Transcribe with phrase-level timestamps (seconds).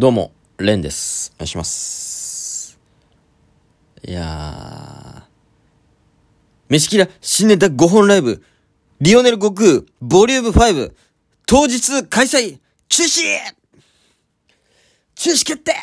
[0.00, 1.30] どうも、レンです。
[1.36, 2.80] お願いします。
[4.02, 5.22] いやー。
[6.70, 8.42] 飯キラ新ネタ5本ライブ、
[9.02, 10.94] リオネル悟空、ボリューム5、
[11.46, 13.08] 当日開催、中止
[15.16, 15.74] 中止決定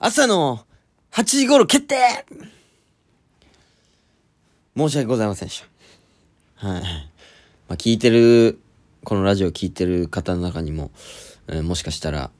[0.00, 0.66] 朝の
[1.12, 1.94] 8時頃決定
[4.76, 5.62] 申し訳ございませんでし
[6.58, 6.68] た。
[6.68, 6.82] はい。
[6.82, 6.88] ま
[7.68, 8.58] あ、聞いてる、
[9.04, 10.90] このラジオ聞いてる方の中にも、
[11.50, 12.30] えーもしかしたら、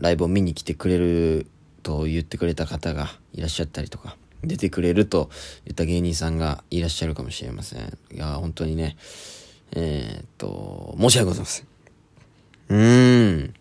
[0.00, 1.46] ライブを見に来てくれる
[1.82, 5.30] と言ってくれた方がいらっしゃったりとか、出てくれると
[5.64, 7.98] 言った芸人さんがいらっしゃるかもしれません。
[8.12, 8.96] いや、本当にね、
[9.72, 11.66] えーっと、申し訳ございません。
[12.68, 13.54] うーん。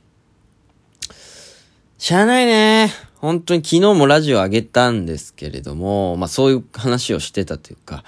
[1.97, 2.91] しゃあないね。
[3.17, 8.03] 本当に昨日もラジオ上げたんですけれども、まあそういう話をしてたというか、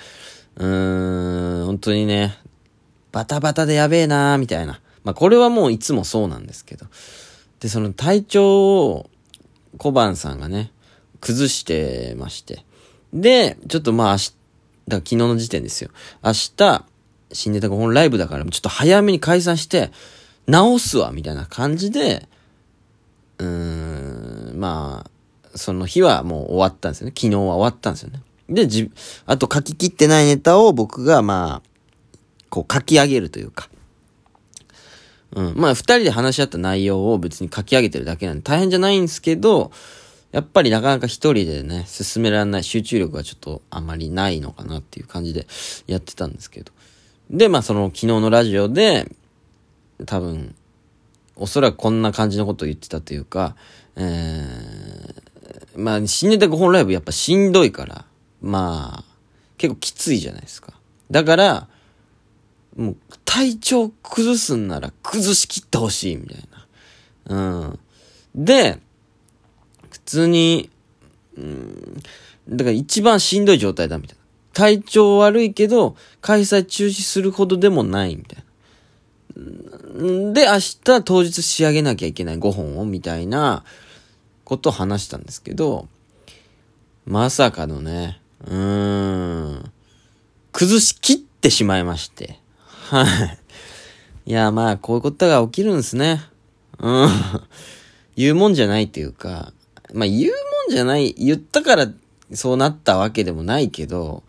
[0.57, 2.37] うーん、本当にね、
[3.11, 4.81] バタバタでやべえなーみたいな。
[5.05, 6.85] まあこれはもういつもそうなんですけど。
[7.61, 9.09] で、その体調を
[9.77, 10.71] 小判さんがね、
[11.21, 12.65] 崩してまして。
[13.13, 14.37] で、ちょっとまあ明日、だか
[14.87, 15.89] ら昨日の時点ですよ。
[16.23, 16.85] 明日、
[17.31, 19.91] 新ネタ5本ライブだから、ちょっと早めに解散して、
[20.47, 22.27] 直すわ、みたいな感じで、
[23.39, 27.13] うーん、まあ、その日はもう終わったんですよね。
[27.15, 28.21] 昨日は終わったんですよね。
[28.49, 28.91] で、じ、
[29.25, 31.69] あと書き切ってないネタを僕がまあ、
[32.49, 33.69] こう書き上げるというか。
[35.33, 35.53] うん。
[35.55, 39.71] まあ、二人で話し合った内容を別に書き上げてるだけなんで大変じゃないんですけど、
[40.31, 45.47] やっぱりなかなか一人でね、進められない集中力がちょっとあまりないのかなっていう感じで
[45.87, 46.71] やってたんですけど。
[47.29, 49.09] で、まあその昨日のラジオで、
[50.05, 50.53] 多分、
[51.37, 53.55] おそらくこんな感じのことを言ってたというか、
[53.95, 58.05] えー、まあ、新ネタ5本ライブやっぱしんどいから、
[58.41, 59.15] まあ、
[59.57, 60.73] 結構きついじゃないですか。
[61.11, 61.67] だから、
[62.75, 66.43] もう、体調崩すんなら崩しきってほしい、みたい
[67.27, 67.59] な。
[67.61, 67.79] うん。
[68.35, 68.79] で、
[69.89, 70.69] 普通に、
[71.37, 72.03] うん、
[72.49, 74.23] だから一番しんどい状態だ、みたいな。
[74.53, 78.45] 体調悪いけど、開催中止するほどでもない、みたいな。
[80.03, 83.63] んで、明日当日仕上げなきゃいけない5本を、みたいな
[84.43, 85.87] ことを話したんですけど、
[87.05, 89.71] まさかのね、うーん、
[90.51, 92.39] 崩しきってしまいまして。
[92.89, 93.03] は
[94.25, 94.29] い。
[94.29, 96.21] いや、まあ、こういうことが起きるんですね。
[96.79, 97.09] うん。
[98.15, 99.53] 言うもんじゃないっていうか、
[99.93, 100.31] まあ、言う
[100.67, 101.87] もんじゃない、言ったから
[102.31, 104.23] そうなったわけでもないけど、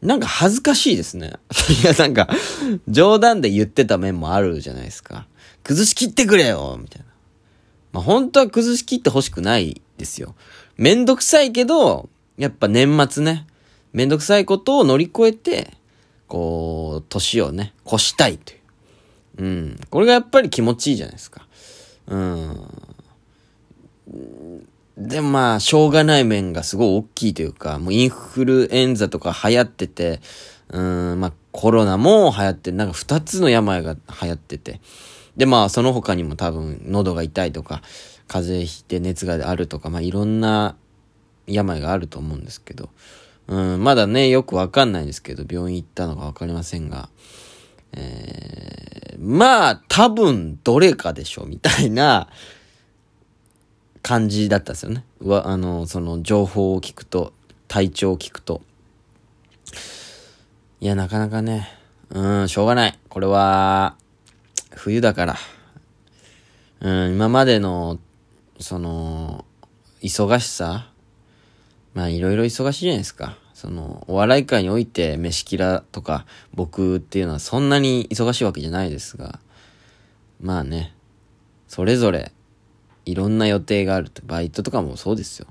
[0.00, 1.32] なんか恥ずかしいですね。
[1.82, 2.28] いや、なんか、
[2.88, 5.26] 冗談で言ってた面もあるじゃないですか。
[5.64, 7.06] 崩しきってくれよみたいな。
[7.92, 10.36] まあ、本当は崩しきってほしくないですよ。
[10.76, 13.46] めんどくさいけど、やっぱ年末ね、
[13.92, 15.74] めんどくさいことを乗り越えて、
[16.32, 19.44] こう、年をね、越したいという。
[19.44, 19.80] うん。
[19.90, 21.46] これがやっぱり気持ちいいじゃないですか。
[22.06, 22.68] うん。
[24.96, 30.20] でもまあ、しょうがない面がすごい大きいというか、もうインフルエンザとか流行ってて、
[30.70, 34.80] うん、まあコロナも流行って、なんか二つの病が流行ってて。
[35.36, 37.82] でまあ、その他にも多分、喉が痛いとか、
[38.26, 40.76] 風邪ひいて熱があるとか、まあいろんな
[41.46, 42.88] 病があると思うんですけど、
[43.52, 47.10] うん、まだね、よくわかんないですけど、病院行ったのかわかりませんが、
[47.92, 52.30] えー、まあ、多分、どれかでしょ、みたいな、
[54.00, 55.04] 感じだったんですよね。
[55.22, 57.34] わ、あの、その情報を聞くと、
[57.68, 58.62] 体調を聞くと。
[60.80, 61.68] いや、なかなかね、
[62.08, 62.98] うん、しょうがない。
[63.10, 63.96] これは、
[64.70, 65.36] 冬だから。
[66.80, 67.98] うん、今までの、
[68.58, 69.44] その、
[70.00, 70.88] 忙しさ
[71.94, 73.36] まあ、いろいろ忙しいじゃないですか。
[73.62, 79.38] その、お笑い界において、飯キラとか、僕っていうのはそんなに忙しいわけじゃないですが、
[80.40, 80.92] まあね、
[81.68, 82.32] それぞれ、
[83.04, 85.46] いろんな予定があるって、バイトとかもそうですよ。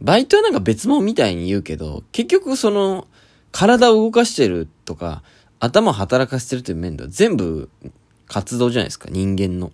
[0.00, 3.06] バイトはなんか別物みたいに言うけど、結局その、
[3.52, 5.22] 体を動かしてるとか、
[5.60, 7.70] 頭を働かせてるという面では全部
[8.26, 9.70] 活動じゃないですか、人間の。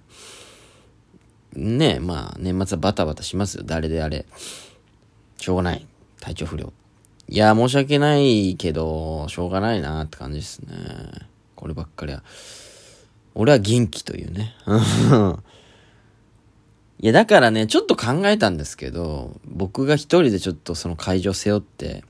[1.54, 4.26] ねえ、まあ、年末はバタバタしますよ、誰であれ。
[5.38, 5.86] しょうがない。
[6.20, 6.70] 体調不良。
[7.28, 10.76] いや、申し訳ないけど、しょうがないなって感じですね。
[11.56, 12.22] こればっかりは。
[13.34, 14.54] 俺は元気というね。
[17.00, 22.04] いや、だからね、ちょっと考えたんですけど、僕が一人でちょっとその会場背負って、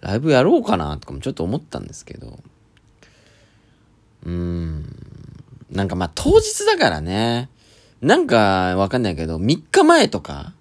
[0.00, 2.38] ライブやろうかなとかもちょっと思ったんですけど、
[4.24, 4.84] うーん、
[5.70, 7.50] なんかまあ当日だからね、
[8.00, 10.54] なんかわかんないけど、3日前とか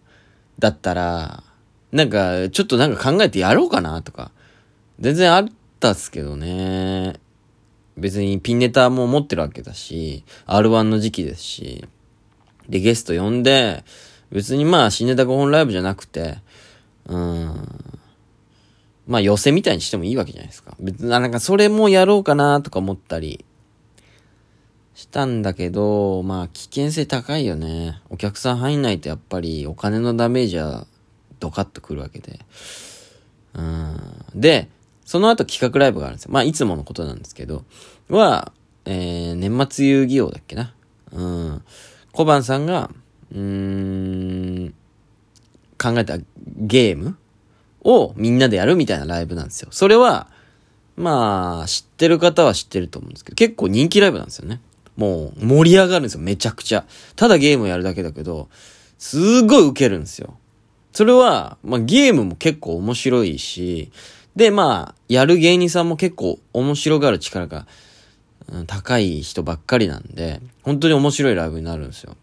[0.59, 1.43] だったら、
[1.91, 4.31] なんかちょっとなんか考えてやろうかなとか、
[4.99, 5.47] 全然あっ
[5.79, 7.19] たっすけどね。
[7.97, 11.87] 別にピンネタも持ってるわけだし、R1 の時期ですし、
[12.69, 13.83] で、ゲスト呼んで、
[14.31, 16.37] 別にまあ、新ネタ5本ライブじゃなくて、
[17.07, 17.67] うん、
[19.07, 20.75] まあ、寄せみたいにしてもいいわけじゃないですか。
[20.79, 23.43] 別になんかそれもやろうかなとか思ったり
[24.93, 28.01] したんだけど、まあ、危険性高いよね。
[28.09, 30.85] お客さん入んないとやっぱりお金のダメージは
[31.39, 32.39] ドカッとくるわけで。
[33.53, 33.97] うん。
[34.35, 34.69] で、
[35.05, 36.31] その後企画ライブがあるんですよ。
[36.31, 37.65] まあ、いつものことなんですけど、
[38.09, 38.51] は、
[38.85, 40.73] えー、年末遊戯王だっけな。
[41.11, 41.63] うん。
[42.11, 42.91] 小判さんが、
[43.31, 44.73] うーん、
[45.77, 46.17] 考えた
[46.57, 47.17] ゲーム
[47.83, 49.69] をみんなでやるみたいなライブなんですよ。
[49.71, 50.27] それは、
[50.95, 54.59] まあ、知ってる方は知ってると思うんですけど、結構人気ライブなんですよね。
[54.97, 56.85] もう、盛り上がるんですよ、めちゃくちゃ。
[57.15, 58.49] ただゲームをやるだけだけど、
[58.97, 60.37] すごいウケるんですよ。
[60.93, 63.91] それは、まあゲームも結構面白いし、
[64.35, 67.67] で、まあ、やる芸人さんも結構面白がる力が、
[68.47, 72.15] うん、高い人ばっかりなんで、本当に面白いライブになるんですよ。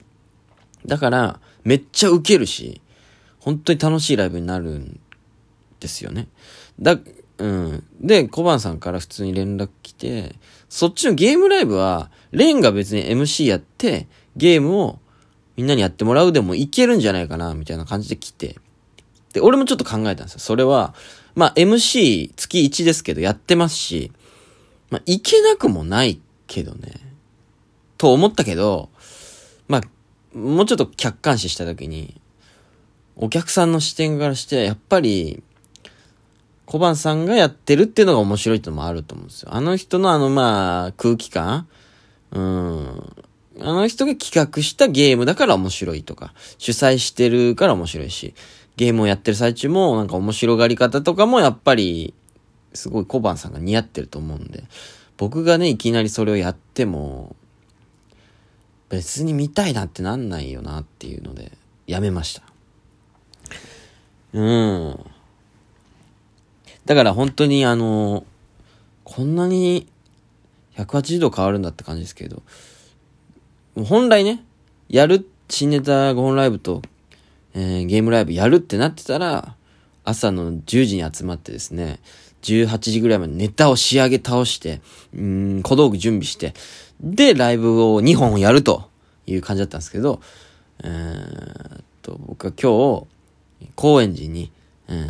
[0.86, 2.80] だから、めっちゃウケるし、
[3.38, 4.98] 本当に楽しいライブになるん
[5.78, 6.28] ですよね。
[6.80, 6.98] だ、
[7.38, 7.84] うん。
[8.00, 10.36] で、小判さんから普通に連絡来て、
[10.68, 14.98] そっちのゲームライブは、レンが別に MC やって、ゲームを
[15.56, 18.56] みんなにやってもらうでもいけるんじゃないかな、みたいな感じで来て。
[19.32, 20.38] で、俺もちょっと考えたんですよ。
[20.40, 20.94] それは、
[21.34, 24.12] まあ MC 月1ですけどやってますし、
[24.90, 26.92] まあいけなくもないけどね。
[27.98, 28.90] と思ったけど、
[29.68, 32.20] まあ、もうちょっと客観視した時に、
[33.16, 35.42] お客さんの視点からして、やっぱり、
[36.66, 39.54] 小判さんがやってるっていうのが面白いってのもあると思うんですよ。
[39.54, 41.68] あの人のあの、まあ、空気感
[42.32, 43.25] うん。
[43.66, 48.32] あの人が企画したゲームだから面白いとか、主催してるから面白いし、
[48.76, 52.14] ゲームをやってる最中もなんか面白がり方とかもやっぱり、
[52.74, 54.62] すごい小判さんが似合ってると思うんで、
[55.16, 57.34] 僕がね、いきなりそれをやっても、
[58.88, 61.50] 別に見たいなってなんないよなっていうので、
[61.88, 62.44] やめました。
[64.32, 65.00] うん。
[66.84, 68.24] だから本当にあの、
[69.02, 69.88] こんなに
[70.76, 72.44] 180度変わるんだって感じですけど、
[73.84, 74.42] 本来ね、
[74.88, 76.80] やる、新ネタ5本ライブと、
[77.54, 79.54] えー、ゲームライブやるってなってたら、
[80.04, 82.00] 朝の10時に集まってですね、
[82.42, 84.80] 18時ぐらいまでネタを仕上げ倒して、
[85.14, 86.54] うん、小道具準備して、
[87.02, 88.88] で、ライブを2本やると
[89.26, 90.20] いう感じだったんですけど、
[90.82, 93.06] えー、と、僕は今
[93.60, 94.52] 日、高円寺に、
[94.88, 95.06] えー、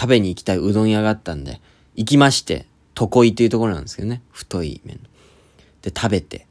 [0.00, 1.60] 食べに行きたいうどん屋があったんで、
[1.96, 2.64] 行きまして、
[2.98, 5.00] 床井っていうところなんですけどね、太い麺。
[5.82, 6.46] で、食べて、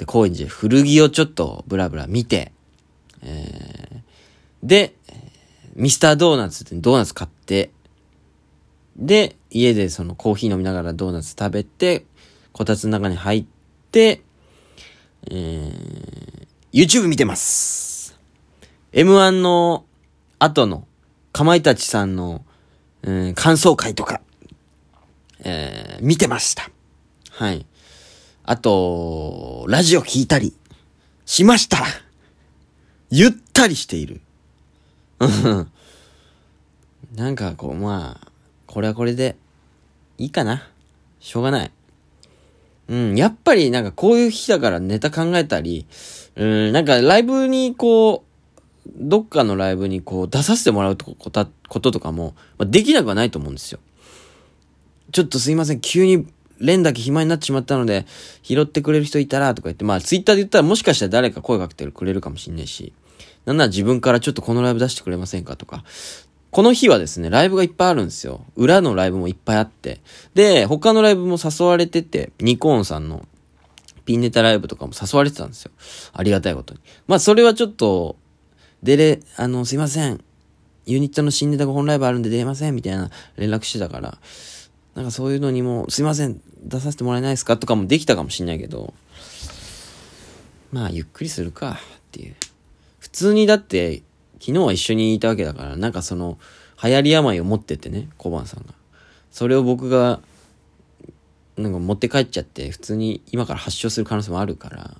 [0.00, 2.52] で、高円寺で古着をちょっとブラブラ見て、
[3.20, 4.94] えー、で、
[5.76, 7.70] ミスタードーナツってドーナツ買って、
[8.96, 12.06] で、家でそのコーヒー飲みながらドーナツ食べて、
[12.52, 13.44] こたつの中に入っ
[13.92, 14.22] て、
[15.30, 18.18] えー、YouTube 見てます。
[18.94, 19.84] M1 の
[20.38, 20.86] 後の、
[21.32, 22.42] かまいたちさんの、
[23.02, 24.22] うん、感想会とか、
[25.40, 26.70] えー、見てました。
[27.32, 27.66] はい。
[28.50, 30.52] あと、ラジオ聞いたり、
[31.24, 31.78] しました
[33.08, 34.20] ゆったりしている。
[35.20, 35.26] う
[35.62, 35.70] ん
[37.14, 38.32] なんかこう、まあ、
[38.66, 39.36] これはこれで、
[40.18, 40.66] いいかな。
[41.20, 41.70] しょうがない。
[42.88, 45.86] うん、やっぱりなんかこういう日だからネタ考えたり、
[46.34, 48.24] うん、なんかライブにこ
[48.84, 53.78] う、どっかのライブにこう出させてもらうこととかも、まあ、できなくはないと思うんですよ。
[55.12, 56.26] ちょっとすいません、急に
[56.60, 58.06] レンだけ暇になってしまったので、
[58.42, 62.92] 拾ってくれる人いたらとか言って、まあツイッターで言ったらもしかしたら誰か声かけてくれるかもしんないし、
[63.46, 65.84] なんなら自分からちょっとこのライブ出してくれませんかとか、
[66.50, 68.44] この日はですね、ライブがいっぱいあるんですよ。
[68.56, 70.00] 裏のライブもいっぱいあって。
[70.34, 73.26] で、他のライブも誘われてて、ニコーンさんの
[74.04, 75.70] ピンネタライブとかも誘われてたんですよ。
[76.12, 76.80] ありがたいことに。
[77.06, 78.16] まあ、それはちょっと、
[78.82, 80.24] 出れ、あの、すいません。
[80.86, 84.18] ユニットの新ネタが本ライブあるんで出れませんみたいな連絡してたから、
[85.00, 88.92] なんかそういうのにも、すいません、出させてもらえないですかとかもできたかもしんないけど、
[90.72, 92.36] まあ、ゆっくりするかっていう。
[92.98, 94.02] 普通にだって、
[94.40, 96.38] 昨日は一緒にいたわけだから、なんかその、
[96.84, 98.74] 流行り病を持っててね、小判さんが。
[99.30, 100.20] それを僕が、
[101.56, 104.98] なんか持って帰っちゃって、普通に今から発症する可能性もあるから、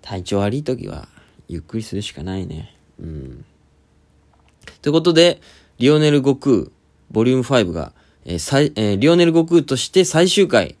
[0.00, 1.08] 体調悪い時は、
[1.46, 2.74] ゆっくりするしかないね。
[2.98, 3.44] うん。
[4.80, 5.42] ということで、
[5.76, 6.70] リオネル・悟空、
[7.10, 7.92] ボリューム5が、
[8.24, 10.76] えーえー、リオネル・悟空として最終回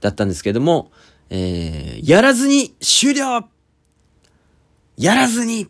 [0.00, 0.90] だったんですけども、
[1.30, 3.44] えー、やらずに終了
[4.96, 5.68] やらずに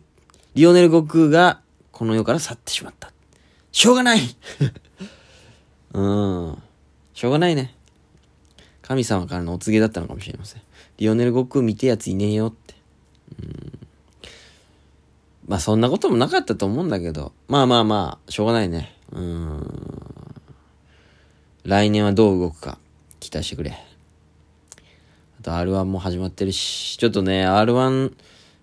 [0.53, 3.11] リオネル・悟空がこの世から去ってしまった。
[3.71, 4.19] しょうがない
[5.93, 6.57] うん。
[7.13, 7.75] しょうがないね。
[8.81, 10.61] 神様からのお告げだったのかもしれません。
[10.97, 12.75] リオネル・ゴク見てやついねえよって。
[13.41, 13.79] うん。
[15.47, 18.95] まあそんなこともなかったと思うんだけど、まあまあまあ、しょうがないね。
[19.11, 19.74] うん。
[21.65, 22.77] 来年はどう動くか、
[23.19, 23.71] 期待してくれ。
[23.71, 28.13] あと R1 も始まってるし、ちょっとね、R1、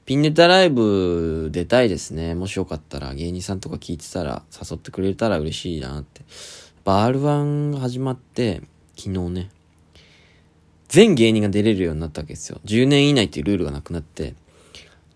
[0.06, 2.36] ピンネタライブ出たいですね。
[2.36, 6.20] もしよかったら、芸人さんとか聞いてたら、誘ってくれたら嬉しいなって。
[6.20, 6.28] やっ
[6.84, 8.62] ぱ R1 始まって、
[8.96, 9.50] 昨日ね、
[10.86, 12.60] 全芸人が出れるようになったわけですよ。
[12.66, 14.34] 10年以内っていうルールがなくなって、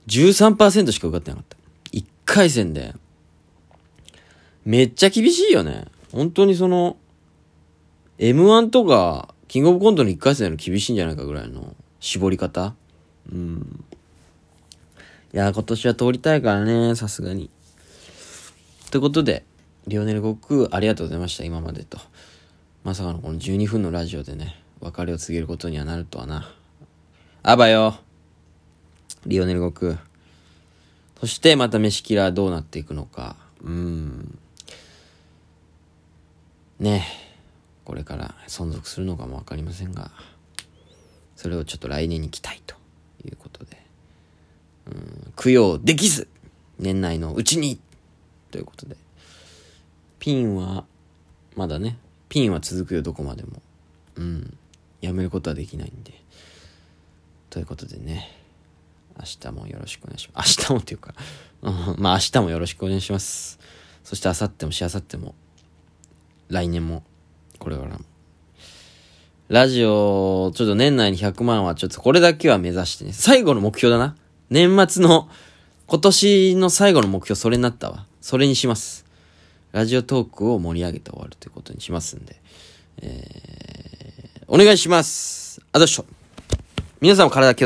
[0.08, 1.56] 13%しか受かってなかった。
[1.92, 2.96] 1回戦で。
[4.64, 5.84] めっちゃ厳しいよね。
[6.10, 6.96] 本当にその、
[8.18, 12.74] M1 とか、キングオブコントの1回戦の厳しいんじゃないかぐらいの絞り方？
[13.30, 13.84] うん。
[15.34, 17.50] いや、今年は通りたいからね、さすがに。
[18.90, 19.44] ということで、
[19.86, 21.98] リオネル・ゴク、ありがとうございました、今までと。
[22.84, 26.52] まさかのこの12分のラジオでね、別れを告げることにはなるとはな。
[27.42, 27.98] あばよ
[29.26, 29.98] リオネル・ゴク。
[31.20, 33.36] そしてまた飯キラーどうなっていくのか。
[33.62, 34.38] うん。
[36.78, 37.25] ねえ
[37.86, 40.10] これから存続するのかもわかりませんが、
[41.36, 42.74] それをちょっと来年に期待と
[43.24, 43.80] いうことで。
[44.86, 46.26] うん、供養できず
[46.80, 47.78] 年内のうちに
[48.50, 48.96] ということで。
[50.18, 50.84] ピンは、
[51.54, 51.96] まだね、
[52.28, 53.62] ピンは続くよ、どこまでも。
[54.16, 54.58] うん。
[55.00, 56.12] やめることはできないんで。
[57.50, 58.36] ということでね、
[59.16, 60.58] 明日もよろしくお願いします。
[60.58, 61.14] 明日もっていうか、
[61.98, 63.60] まあ明日もよろしくお願いします。
[64.02, 65.36] そして明後日もしあさっても、
[66.48, 67.04] 来年も、
[67.58, 68.00] これからも。
[69.48, 73.12] ラジオ、ちょっと年内に100万はちょっとこれだけは目指してね。
[73.12, 74.16] 最後の目標だな。
[74.50, 75.28] 年末の、
[75.86, 78.06] 今年の最後の目標それになったわ。
[78.20, 79.06] それにします。
[79.70, 82.40] ラジオトークを盛り上げて終わるということにしますんで。
[83.02, 85.60] えー、お願いします。
[85.72, 86.06] あどうしょ。
[87.00, 87.64] 皆さんも体気を